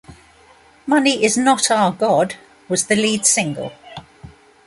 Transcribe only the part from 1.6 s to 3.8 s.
Our God" was the lead single.